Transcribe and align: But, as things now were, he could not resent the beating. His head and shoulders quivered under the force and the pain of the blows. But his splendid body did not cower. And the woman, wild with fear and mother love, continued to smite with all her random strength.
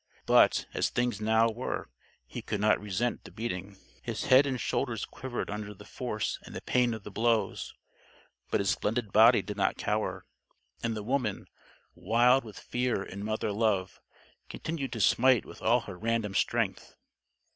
But, 0.25 0.65
as 0.73 0.89
things 0.89 1.21
now 1.21 1.51
were, 1.51 1.87
he 2.25 2.41
could 2.41 2.59
not 2.59 2.79
resent 2.81 3.23
the 3.23 3.29
beating. 3.29 3.77
His 4.01 4.25
head 4.25 4.47
and 4.47 4.59
shoulders 4.59 5.05
quivered 5.05 5.51
under 5.51 5.75
the 5.75 5.85
force 5.85 6.39
and 6.41 6.55
the 6.55 6.61
pain 6.61 6.95
of 6.95 7.03
the 7.03 7.11
blows. 7.11 7.75
But 8.49 8.61
his 8.61 8.71
splendid 8.71 9.11
body 9.13 9.43
did 9.43 9.57
not 9.57 9.77
cower. 9.77 10.25
And 10.81 10.97
the 10.97 11.03
woman, 11.03 11.45
wild 11.93 12.43
with 12.43 12.57
fear 12.57 13.03
and 13.03 13.23
mother 13.23 13.51
love, 13.51 14.01
continued 14.49 14.91
to 14.93 15.01
smite 15.01 15.45
with 15.45 15.61
all 15.61 15.81
her 15.81 15.99
random 15.99 16.33
strength. 16.33 16.95